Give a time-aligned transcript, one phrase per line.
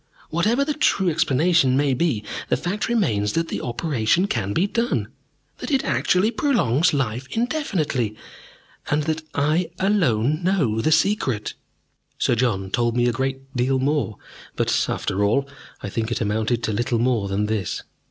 [0.31, 5.09] Whatever the true explanation may be, the fact remains that the operation can be done,
[5.59, 8.15] that it actually prolongs life indefinitely,
[8.89, 11.53] and that I alone know the secret."
[12.17, 14.17] Sir John told me a very great deal more,
[14.55, 15.47] but, after all,
[15.83, 17.83] I think it amounted to little more than this.